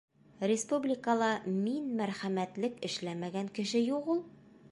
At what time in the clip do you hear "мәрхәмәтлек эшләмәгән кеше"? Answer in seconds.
2.01-3.83